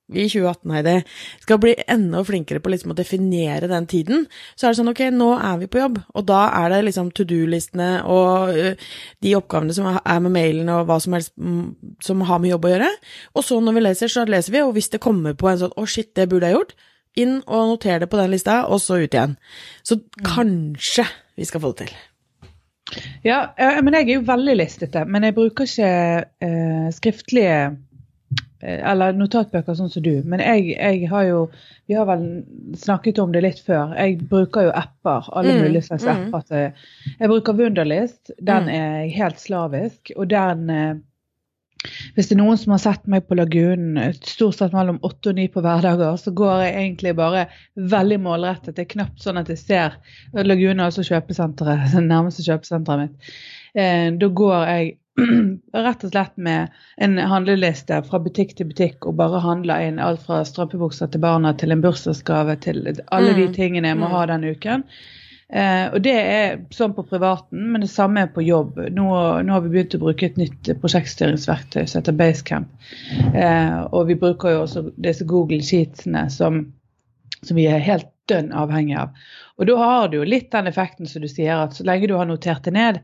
vi 0.08 0.22
i 0.24 0.30
2018, 0.30 0.72
Heidi, 0.72 0.94
skal 1.42 1.60
bli 1.60 1.74
enda 1.90 2.22
flinkere 2.24 2.62
på 2.62 2.72
liksom 2.72 2.94
å 2.94 2.96
definere 2.96 3.68
den 3.68 3.90
tiden, 3.90 4.24
så 4.54 4.68
er 4.68 4.72
det 4.72 4.80
sånn, 4.80 4.92
ok, 4.94 5.04
nå 5.12 5.30
er 5.36 5.60
vi 5.60 5.70
på 5.70 5.82
jobb, 5.82 6.00
og 6.14 6.28
da 6.30 6.46
er 6.62 6.72
det 6.72 6.80
liksom 6.86 7.12
to 7.12 7.26
do-listene 7.28 7.90
og 8.06 8.56
uh, 8.56 8.90
de 9.20 9.36
oppgavene 9.36 9.76
som 9.76 9.90
er 9.98 10.22
med 10.22 10.32
mailen 10.38 10.70
og 10.72 10.86
hva 10.88 11.00
som 11.02 11.18
helst 11.18 11.34
mm, 11.34 11.96
som 12.06 12.22
har 12.28 12.40
med 12.40 12.54
jobb 12.54 12.70
å 12.70 12.76
gjøre, 12.76 12.92
og 13.34 13.48
så 13.50 13.60
når 13.60 13.76
vi 13.76 13.86
leser, 13.88 14.14
så 14.14 14.28
leser 14.30 14.54
vi, 14.54 14.62
og 14.62 14.76
hvis 14.78 14.94
det 14.94 15.02
kommer 15.02 15.34
på 15.36 15.50
en 15.50 15.64
sånn, 15.66 15.74
å 15.74 15.84
oh, 15.84 15.90
shit, 15.90 16.14
det 16.14 16.30
burde 16.30 16.48
jeg 16.48 16.60
gjort, 16.60 16.78
inn 17.16 17.38
og 17.46 17.72
noter 17.72 18.02
det 18.02 18.10
på 18.12 18.20
den 18.20 18.34
lista, 18.34 18.62
og 18.68 18.82
så 18.84 19.00
ut 19.02 19.14
igjen. 19.14 19.38
Så 19.86 20.00
kanskje 20.24 21.06
vi 21.36 21.48
skal 21.48 21.62
få 21.64 21.72
det 21.72 21.86
til. 21.86 21.96
Ja, 23.26 23.40
men 23.82 23.96
jeg 23.96 24.06
er 24.06 24.14
jo 24.20 24.28
veldig 24.28 24.56
listete. 24.60 25.04
Men 25.10 25.26
jeg 25.26 25.34
bruker 25.36 25.66
ikke 25.66 25.90
eh, 26.46 26.86
skriftlige 26.94 27.56
eh, 28.62 28.78
eller 28.78 29.16
notatbøker 29.18 29.74
sånn 29.78 29.90
som 29.92 30.04
du. 30.04 30.20
Men 30.24 30.42
jeg, 30.44 30.76
jeg, 30.76 31.08
har 31.10 31.26
jo 31.26 31.40
Vi 31.86 31.94
har 31.98 32.06
vel 32.08 32.44
snakket 32.78 33.18
om 33.22 33.34
det 33.34 33.42
litt 33.44 33.60
før. 33.66 33.94
Jeg 33.98 34.20
bruker 34.30 34.68
jo 34.68 34.76
apper. 34.78 35.28
Alle 35.32 35.56
mm, 35.56 35.60
mulige 35.66 35.88
slags 35.88 36.06
mm. 36.06 36.30
apper. 36.34 36.88
Jeg 37.18 37.32
bruker 37.32 37.58
Wunderlist. 37.58 38.32
Den 38.38 38.70
mm. 38.70 38.72
er 38.78 39.12
helt 39.18 39.42
slavisk. 39.42 40.14
Og 40.16 40.30
den 40.30 40.70
eh, 40.70 40.96
hvis 42.16 42.30
det 42.30 42.36
er 42.36 42.42
noen 42.42 42.60
som 42.60 42.74
har 42.74 42.82
sett 42.82 43.06
meg 43.10 43.26
på 43.28 43.38
Lagunen 43.38 44.14
stort 44.20 44.58
sett 44.58 44.76
mellom 44.76 45.00
åtte 45.06 45.32
og 45.32 45.38
ni 45.38 45.46
på 45.52 45.62
hverdager, 45.64 46.18
så 46.20 46.32
går 46.36 46.66
jeg 46.66 46.76
egentlig 46.82 47.16
bare 47.18 47.46
veldig 47.94 48.20
målrettet. 48.26 48.76
Det 48.76 48.86
er 48.86 48.92
knapt 48.96 49.24
sånn 49.24 49.40
at 49.40 49.50
jeg 49.52 49.62
ser 49.62 49.98
Lagunen 50.36 50.84
altså 50.86 51.06
kjøpesenteret, 51.06 51.88
det 51.94 52.04
nærmeste 52.06 52.46
kjøpesenteret 52.46 53.06
mitt. 53.06 53.34
Eh, 53.76 54.08
da 54.16 54.30
går 54.42 54.70
jeg 54.70 54.94
rett 55.86 56.04
og 56.04 56.12
slett 56.12 56.34
med 56.36 56.72
en 57.00 57.18
handleliste 57.18 58.02
fra 58.08 58.20
butikk 58.20 58.56
til 58.56 58.68
butikk 58.70 59.06
og 59.08 59.16
bare 59.20 59.40
handler 59.44 59.84
inn 59.88 60.00
alt 60.02 60.24
fra 60.26 60.42
strømpebukser 60.44 61.12
til 61.12 61.22
barna 61.24 61.54
til 61.56 61.72
en 61.72 61.84
bursdagsgave 61.84 62.58
til 62.64 62.82
alle 62.84 63.36
de 63.36 63.46
mm. 63.48 63.54
tingene 63.56 63.94
jeg 63.94 64.00
må 64.00 64.10
ha 64.12 64.26
den 64.28 64.44
uken. 64.44 64.84
Eh, 65.52 65.86
og 65.94 66.00
Det 66.02 66.14
er 66.16 66.56
sånn 66.74 66.94
på 66.96 67.04
privaten, 67.06 67.68
men 67.72 67.84
det 67.84 67.90
samme 67.92 68.24
er 68.24 68.32
på 68.34 68.42
jobb. 68.42 68.80
Nå, 68.90 69.06
nå 69.46 69.52
har 69.54 69.62
vi 69.62 69.70
begynt 69.76 69.94
å 69.94 70.02
bruke 70.02 70.26
et 70.26 70.40
nytt 70.40 70.72
prosjektstyringsverktøy 70.82 71.84
som 71.86 72.00
heter 72.00 72.16
Basecamp. 72.18 72.72
Eh, 73.34 73.78
og 73.92 74.08
vi 74.10 74.18
bruker 74.18 74.56
jo 74.56 74.64
også 74.64 74.84
disse 74.96 75.26
Google 75.28 75.62
Sheetsene 75.62 76.26
som, 76.34 76.64
som 77.42 77.58
vi 77.58 77.68
er 77.70 77.84
helt 77.84 78.10
dønn 78.26 78.50
avhengig 78.50 78.96
av. 78.98 79.14
Og 79.56 79.70
da 79.70 79.76
har 79.78 80.10
du 80.10 80.18
jo 80.18 80.26
litt 80.26 80.50
den 80.52 80.66
effekten 80.66 81.06
som 81.06 81.22
du 81.22 81.30
sier, 81.30 81.54
at 81.62 81.78
så 81.78 81.86
lenge 81.86 82.10
du 82.10 82.16
har 82.18 82.26
notert 82.26 82.66
det 82.66 82.74
ned, 82.74 82.98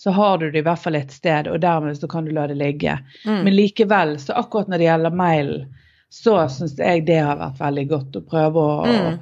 så 0.00 0.14
har 0.16 0.38
du 0.38 0.46
det 0.48 0.62
i 0.62 0.64
hvert 0.64 0.80
fall 0.80 0.96
et 0.96 1.10
sted, 1.12 1.50
og 1.50 1.58
dermed 1.60 1.98
så 1.98 2.08
kan 2.08 2.24
du 2.24 2.30
la 2.32 2.46
det 2.48 2.56
ligge. 2.56 2.94
Mm. 3.26 3.42
Men 3.44 3.52
likevel, 3.56 4.14
så 4.22 4.38
akkurat 4.38 4.70
når 4.70 4.80
det 4.80 4.86
gjelder 4.86 5.18
mailen, 5.18 5.66
så 6.10 6.38
syns 6.50 6.78
jeg 6.78 7.04
det 7.06 7.18
har 7.22 7.36
vært 7.38 7.60
veldig 7.60 7.84
godt 7.90 8.16
å 8.18 8.22
prøve 8.30 8.62
å, 8.62 8.70
Mm. 8.86 9.18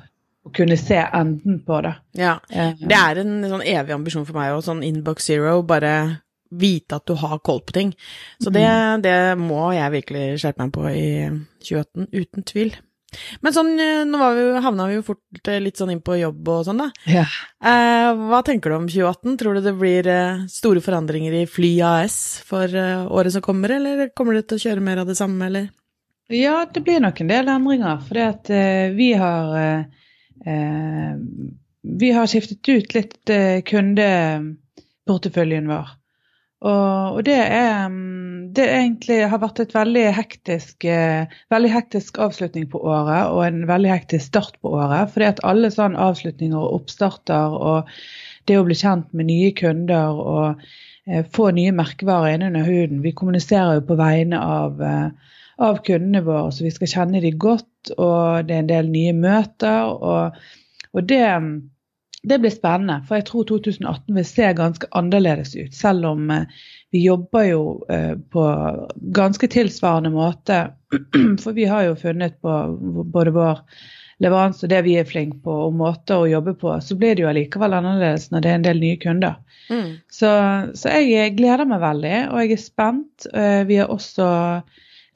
Å 0.49 0.53
kunne 0.57 0.77
se 0.81 0.99
enden 1.05 1.61
på 1.67 1.83
det. 1.87 1.95
Ja. 2.19 2.39
Eh, 2.51 2.73
Det 2.81 2.97
er 2.99 3.21
en 3.23 3.37
sånn 3.49 3.63
evig 3.67 3.95
ambisjon 3.95 4.27
for 4.27 4.39
meg 4.41 4.57
òg, 4.57 4.65
sånn 4.67 4.83
inbox 4.87 5.29
zero, 5.31 5.61
bare 5.63 5.95
vite 6.51 6.97
at 6.97 7.05
du 7.05 7.13
har 7.21 7.39
koll 7.45 7.61
på 7.61 7.75
ting. 7.77 7.91
Så 8.41 8.49
det, 8.51 8.65
det 9.05 9.17
må 9.37 9.69
jeg 9.77 9.93
virkelig 9.99 10.27
skjerpe 10.41 10.65
meg 10.65 10.73
på 10.73 10.87
i 10.89 11.09
2018, 11.61 12.07
uten 12.17 12.47
tvil. 12.49 12.71
Men 13.41 13.55
sånn, 13.57 13.71
eh, 13.81 14.03
nå 14.09 14.19
var 14.21 14.35
vi, 14.37 14.43
havna 14.65 14.87
vi 14.91 14.97
jo 14.99 15.05
fort 15.07 15.49
eh, 15.49 15.59
litt 15.65 15.77
sånn 15.81 15.95
inn 15.95 16.03
på 16.05 16.17
jobb 16.21 16.49
og 16.53 16.67
sånn, 16.67 16.81
da. 16.83 16.89
ja. 17.09 17.23
Eh, 17.65 18.09
hva 18.29 18.43
tenker 18.45 18.69
du 18.73 18.77
om 18.77 18.89
2018? 18.89 19.37
Tror 19.41 19.57
du 19.57 19.63
det 19.65 19.73
blir 19.81 20.09
store 20.53 20.83
forandringer 20.85 21.37
i 21.39 21.47
Fly 21.49 21.71
AS 21.89 22.19
for 22.49 22.69
året 22.69 23.33
som 23.33 23.45
kommer, 23.45 23.73
eller 23.79 24.11
kommer 24.17 24.37
du 24.37 24.43
til 24.45 24.61
å 24.61 24.65
kjøre 24.67 24.85
mer 24.85 25.01
av 25.05 25.09
det 25.09 25.17
samme, 25.21 25.41
eller? 25.49 25.71
Ja, 26.29 26.67
det 26.69 26.83
blir 26.85 27.01
nok 27.01 27.23
en 27.25 27.31
del 27.33 27.49
endringer. 27.49 28.03
For 28.05 28.21
at 28.21 28.51
eh, 28.53 28.91
vi 28.97 29.15
har 29.17 29.57
Vi 31.89 32.11
har 32.13 32.27
skiftet 32.27 32.69
ut 32.69 32.95
litt 32.95 33.31
eh, 33.31 33.63
kundeporteføljen 33.67 35.69
vår. 35.71 35.89
Og, 36.59 37.23
det 37.23 37.39
er 37.39 37.87
mm, 37.87 38.51
Det 38.57 38.65
egentlig 38.67 39.29
har 39.31 39.39
vært 39.39 39.61
et 39.63 39.75
veldig 39.77 40.09
hektisk 40.17 40.85
eh, 40.91 41.31
veldig 41.55 41.71
hektisk 41.71 42.19
avslutning 42.19 42.67
på 42.73 42.81
året 42.83 43.31
og 43.31 43.45
en 43.47 43.63
veldig 43.69 43.91
hektisk 43.93 44.27
start 44.27 44.59
på 44.63 44.69
året. 44.75 45.11
Fordi 45.15 45.27
at 45.29 45.45
alle 45.47 45.71
sånne 45.71 45.99
avslutninger 46.03 46.59
og 46.59 46.81
oppstarter 46.81 47.49
og 47.55 47.87
det 48.49 48.59
å 48.59 48.65
bli 48.67 48.75
kjent 48.79 49.13
med 49.15 49.27
nye 49.29 49.53
kunder 49.55 50.19
og 50.19 50.63
eh, 51.07 51.23
få 51.35 51.51
nye 51.55 51.73
merkevarer 51.77 52.35
innunder 52.35 52.67
huden 52.67 53.03
Vi 53.05 53.13
kommuniserer 53.15 53.75
jo 53.79 53.87
på 53.93 54.01
vegne 54.01 54.39
av 54.43 54.83
eh, 54.83 55.09
av 55.59 55.81
kundene 55.87 56.23
våre, 56.23 56.53
så 56.53 56.65
vi 56.65 56.71
skal 56.75 56.93
kjenne 56.93 57.23
dem 57.25 57.39
godt. 57.41 57.93
Og 57.97 58.47
det 58.47 58.55
er 58.55 58.63
en 58.63 58.71
del 58.71 58.91
nye 58.93 59.15
møter. 59.17 59.91
Og, 59.91 60.39
og 60.95 61.11
det, 61.11 61.25
det 62.23 62.41
blir 62.43 62.55
spennende, 62.55 63.01
for 63.09 63.19
jeg 63.19 63.29
tror 63.31 63.47
2018 63.51 64.17
vil 64.17 64.29
se 64.29 64.53
ganske 64.59 64.91
annerledes 64.99 65.55
ut. 65.59 65.75
Selv 65.75 66.13
om 66.13 66.31
eh, 66.35 66.65
vi 66.95 67.05
jobber 67.05 67.49
jo 67.51 67.63
eh, 67.93 68.15
på 68.33 68.49
ganske 69.19 69.51
tilsvarende 69.53 70.15
måte. 70.15 70.65
For 71.43 71.53
vi 71.53 71.67
har 71.69 71.85
jo 71.85 71.99
funnet 72.01 72.39
på 72.41 72.53
både 73.13 73.35
vår 73.35 73.59
leveranse 74.25 74.65
og 74.65 74.71
det 74.73 74.81
vi 74.87 74.97
er 74.99 75.07
flinke 75.07 75.37
på, 75.45 75.53
og 75.69 75.77
måter 75.79 76.23
å 76.23 76.31
jobbe 76.31 76.57
på, 76.59 76.73
så 76.83 76.97
blir 76.99 77.15
det 77.15 77.23
jo 77.23 77.29
allikevel 77.31 77.77
annerledes 77.77 78.31
når 78.33 78.43
det 78.43 78.51
er 78.51 78.57
en 78.59 78.65
del 78.65 78.81
nye 78.83 78.99
kunder. 78.99 79.37
Mm. 79.69 79.93
Så, 80.11 80.33
så 80.81 80.97
jeg 81.05 81.37
gleder 81.37 81.69
meg 81.69 81.85
veldig, 81.85 82.17
og 82.33 82.41
jeg 82.43 82.57
er 82.57 82.63
spent. 82.63 83.29
Eh, 83.31 83.63
Vi 83.69 83.79
har 83.79 83.93
også 83.95 84.29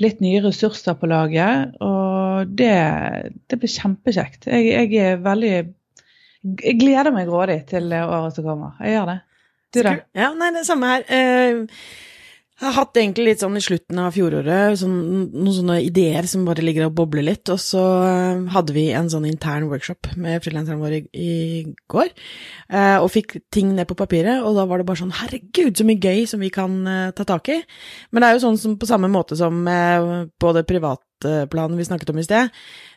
litt 0.02 0.22
nye 0.24 0.42
ressurser 0.44 0.96
på 0.98 1.08
laget, 1.10 1.76
og 1.84 2.52
det, 2.58 2.74
det 3.48 3.58
blir 3.60 3.72
kjempekjekt. 3.72 4.48
Jeg, 4.50 4.70
jeg 4.72 5.12
er 5.12 5.20
veldig 5.22 5.52
Jeg 5.52 6.78
gleder 6.80 7.14
meg 7.14 7.28
grådig 7.30 7.60
til 7.70 7.92
året 7.94 8.34
som 8.34 8.46
kommer. 8.46 8.74
Jeg 8.82 8.96
gjør 8.96 9.12
det. 9.12 9.18
Du, 9.72 9.78
da? 9.86 9.92
Ja, 10.18 10.32
nei, 10.36 10.50
det 10.52 10.66
samme 10.68 10.88
her. 10.90 11.04
Eh, 11.08 11.62
jeg 12.62 12.70
har 12.70 12.76
hatt 12.76 12.98
egentlig 13.00 13.24
litt 13.26 13.40
sånn 13.42 13.58
i 13.58 13.62
slutten 13.64 13.98
av 13.98 14.12
fjoråret 14.14 14.78
sånn, 14.78 14.94
noen 15.34 15.54
sånne 15.56 15.78
ideer 15.82 16.28
som 16.30 16.44
bare 16.46 16.62
ligger 16.62 16.86
og 16.86 16.94
bobler 17.00 17.24
litt, 17.26 17.50
og 17.50 17.58
så 17.58 17.82
eh, 18.06 18.44
hadde 18.54 18.76
vi 18.76 18.84
en 18.94 19.10
sånn 19.10 19.26
intern 19.26 19.66
workshop 19.70 20.12
med 20.14 20.44
frilanserne 20.44 20.78
våre 20.78 21.00
i, 21.02 21.08
i 21.18 21.64
går, 21.90 22.12
eh, 22.70 22.98
og 23.00 23.10
fikk 23.10 23.40
ting 23.50 23.72
ned 23.74 23.88
på 23.90 23.98
papiret, 23.98 24.44
og 24.46 24.54
da 24.60 24.68
var 24.70 24.78
det 24.78 24.86
bare 24.86 25.02
sånn 25.02 25.16
herregud, 25.24 25.74
så 25.74 25.88
mye 25.88 25.98
gøy 25.98 26.22
som 26.30 26.44
vi 26.44 26.52
kan 26.54 26.78
eh, 26.86 27.10
ta 27.18 27.26
tak 27.26 27.50
i. 27.50 27.58
Men 28.14 28.22
det 28.22 28.30
er 28.30 28.38
jo 28.38 28.44
sånn 28.46 28.60
som 28.62 28.78
på 28.78 28.90
samme 28.90 29.10
måte 29.10 29.38
som 29.38 29.58
eh, 29.66 30.30
både 30.38 30.62
det 30.62 30.70
privatplanen 31.22 31.78
vi 31.78 31.84
snakket 31.84 32.10
om 32.10 32.18
i 32.18 32.24
sted, 32.24 32.48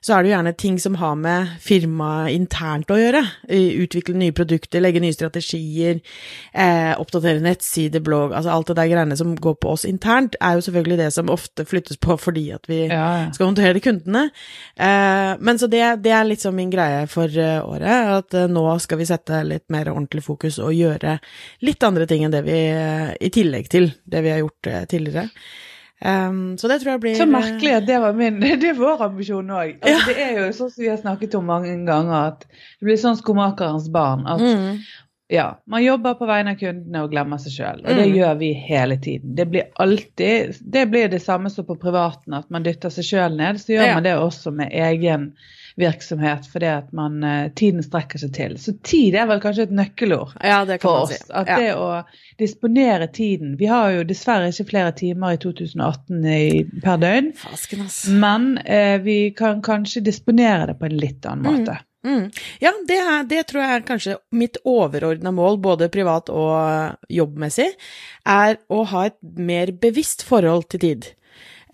så 0.05 0.13
er 0.13 0.22
det 0.24 0.29
jo 0.29 0.36
gjerne 0.36 0.53
ting 0.58 0.75
som 0.79 0.96
har 1.01 1.15
med 1.17 1.55
firmaet 1.63 2.34
internt 2.36 2.91
å 2.94 2.98
gjøre. 3.00 3.24
Utvikle 3.86 4.15
nye 4.20 4.34
produkter, 4.36 4.82
legge 4.84 5.01
nye 5.01 5.15
strategier, 5.15 6.01
eh, 6.53 6.94
oppdatere 7.01 7.41
nettside, 7.41 8.01
blogg, 8.05 8.34
altså 8.38 8.53
alt 8.53 8.70
det 8.70 8.77
der 8.77 8.91
greiene 8.91 9.17
som 9.17 9.34
går 9.36 9.58
på 9.62 9.72
oss 9.74 9.86
internt, 9.89 10.36
er 10.41 10.58
jo 10.60 10.65
selvfølgelig 10.67 10.98
det 11.01 11.10
som 11.15 11.32
ofte 11.34 11.65
flyttes 11.65 11.98
på 11.98 12.17
fordi 12.22 12.51
at 12.53 12.70
vi 12.70 12.84
Ja, 12.86 13.25
ja. 13.25 13.32
skal 13.34 13.50
håndtere 13.50 13.74
de 13.74 13.82
kundene. 13.82 14.25
Eh, 14.77 15.34
men 15.39 15.58
så 15.62 15.67
det, 15.72 15.84
det 16.05 16.13
er 16.13 16.29
liksom 16.29 16.55
min 16.55 16.70
greie 16.74 17.08
for 17.12 17.25
eh, 17.25 17.62
året, 17.65 18.15
at 18.20 18.34
eh, 18.34 18.48
nå 18.51 18.65
skal 18.84 19.01
vi 19.01 19.10
sette 19.10 19.44
litt 19.44 19.65
mer 19.74 19.89
ordentlig 19.89 20.24
fokus 20.25 20.60
og 20.62 20.74
gjøre 20.75 21.17
litt 21.65 21.84
andre 21.84 22.05
ting 22.10 22.25
enn 22.25 22.36
det 22.36 22.46
vi, 22.46 22.60
eh, 22.70 23.13
i 23.20 23.34
tillegg 23.34 23.70
til 23.74 23.89
det 24.05 24.22
vi 24.25 24.36
har 24.36 24.44
gjort 24.44 24.70
tidligere. 24.91 25.29
Um, 26.04 26.58
så 26.60 26.68
det 26.68 26.82
tror 26.82 26.92
jeg 26.92 27.00
blir 27.06 27.16
Så 27.16 27.25
merkelig 27.25 27.72
at 27.78 27.86
det 27.88 28.02
var 28.04 28.14
min 28.14 28.40
Det 28.44 28.68
er 28.74 28.75
vår 28.75 29.02
ambisjon 29.08 29.48
òg. 29.48 29.78
Altså, 29.80 29.94
Ja. 29.96 30.02
Det 30.12 30.18
er 30.25 30.34
jo 30.42 30.50
sånn 30.58 30.70
som 30.74 30.84
vi 30.84 30.90
har 30.92 30.98
snakket 31.00 31.36
om 31.40 31.46
mange 31.48 31.72
ganger, 31.88 32.34
at 32.34 32.44
det 32.50 32.84
blir 32.90 33.00
sånn 33.00 33.16
skomakerens 33.16 33.88
barn. 33.96 34.25
At 34.28 34.44
mm, 34.44 34.82
ja, 35.32 35.46
man 35.72 35.82
jobber 35.86 36.18
på 36.20 36.28
vegne 36.30 36.52
av 36.54 36.60
kundene 36.60 37.02
og 37.06 37.12
glemmer 37.16 37.40
seg 37.42 37.56
sjøl. 37.56 37.80
Og 37.86 37.96
det 37.96 38.10
Mm. 38.10 38.16
gjør 38.20 38.36
vi 38.44 38.52
hele 38.68 38.98
tiden. 39.02 39.36
Det 39.40 39.48
blir 39.50 39.72
alltid 39.80 40.60
Det 40.62 40.84
blir 40.92 41.08
det 41.10 41.22
samme 41.24 41.50
som 41.50 41.66
på 41.66 41.80
privaten, 41.80 42.34
at 42.34 42.52
man 42.52 42.64
dytter 42.68 42.90
seg 42.94 43.04
sjøl 43.08 43.38
ned. 43.40 43.56
Så 43.64 43.74
gjør 43.78 43.88
Ja. 43.88 43.94
man 43.96 44.04
det 44.04 44.18
også 44.20 44.52
med 44.54 44.70
egen 44.74 45.34
virksomhet, 45.79 46.46
fordi 46.48 46.70
at 46.72 46.91
man 46.96 47.17
eh, 47.24 47.50
tiden 47.55 47.84
strekker 47.84 48.22
seg 48.22 48.32
til. 48.38 48.53
Så 48.62 48.74
tid 48.88 49.15
er 49.20 49.25
vel 49.27 49.41
kanskje 49.44 49.65
et 49.67 49.74
nøkkelord 49.75 50.36
Ja, 50.44 50.62
det 50.65 50.77
kan 50.82 50.88
for 50.89 51.01
oss. 51.03 51.15
si. 51.17 51.32
At 51.36 51.48
Ja. 51.51 51.58
det 51.60 51.74
å 51.75 51.89
disponere 52.39 53.08
tiden 53.12 53.58
Vi 53.60 53.65
har 53.67 53.91
jo 53.91 54.03
dessverre 54.08 54.48
ikke 54.51 54.70
flere 54.70 54.91
timer 54.96 55.36
i 55.36 55.41
2018 55.44 56.25
i, 56.25 56.63
per 56.84 56.98
døgn, 57.03 57.34
Fasken, 57.36 57.84
men 58.20 58.58
eh, 58.65 58.98
vi 59.03 59.32
kan 59.36 59.62
kanskje 59.62 60.03
disponere 60.03 60.67
det 60.72 60.79
på 60.79 60.86
en 60.88 60.98
litt 60.98 61.25
annen 61.25 61.44
måte. 61.60 61.77
Mm. 62.05 62.27
Ja, 62.62 62.72
det, 62.88 62.98
er, 63.01 63.24
det 63.25 63.48
tror 63.50 63.63
jeg 63.63 63.75
er 63.79 63.86
kanskje 63.88 64.15
mitt 64.32 64.58
overordna 64.63 65.32
mål, 65.34 65.58
både 65.58 65.88
privat 65.89 66.29
og 66.29 66.96
jobbmessig, 67.10 67.72
er 68.29 68.60
å 68.70 68.84
ha 68.91 69.08
et 69.10 69.17
mer 69.24 69.72
bevisst 69.74 70.22
forhold 70.27 70.67
til 70.70 70.79
tid. 70.84 71.08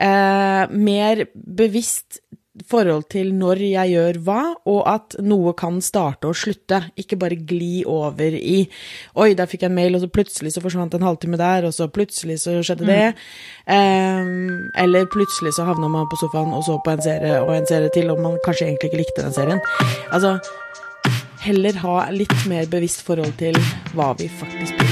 Eh, 0.02 0.72
mer 0.72 1.26
bevisst 1.36 2.22
forhold 2.70 3.08
til 3.12 3.32
når 3.38 3.62
jeg 3.66 3.94
gjør 3.96 4.20
hva, 4.26 4.42
og 4.70 4.82
at 4.90 5.18
noe 5.24 5.54
kan 5.58 5.80
starte 5.84 6.30
og 6.30 6.38
slutte, 6.38 6.82
ikke 7.00 7.20
bare 7.22 7.38
gli 7.38 7.84
over 7.88 8.38
i 8.38 8.62
Oi, 9.22 9.32
der 9.38 9.50
fikk 9.50 9.66
jeg 9.66 9.72
en 9.72 9.78
mail, 9.78 9.98
og 9.98 10.04
så 10.04 10.12
plutselig 10.12 10.54
så 10.56 10.64
forsvant 10.64 10.96
en 10.98 11.06
halvtime 11.06 11.40
der, 11.40 11.68
og 11.68 11.76
så 11.76 11.88
plutselig 11.92 12.40
så 12.44 12.58
skjedde 12.62 12.88
det. 12.88 13.12
Eh, 13.72 14.32
eller 14.84 15.10
plutselig 15.12 15.56
så 15.58 15.68
havna 15.68 15.90
man 15.92 16.10
på 16.12 16.20
sofaen 16.22 16.56
og 16.56 16.66
så 16.68 16.80
på 16.84 16.96
en 16.96 17.04
serie 17.04 17.42
og 17.42 17.54
en 17.56 17.70
serie 17.70 17.92
til, 17.94 18.12
og 18.14 18.22
man 18.22 18.40
kanskje 18.46 18.70
egentlig 18.70 18.92
ikke 18.92 19.04
likte 19.04 19.26
den 19.26 19.36
serien. 19.36 19.64
Altså, 20.12 20.38
heller 21.42 21.82
ha 21.82 21.98
litt 22.14 22.38
mer 22.50 22.70
bevisst 22.70 23.06
forhold 23.08 23.38
til 23.42 23.58
hva 23.96 24.14
vi 24.20 24.30
faktisk 24.42 24.78
bryr 24.78 24.91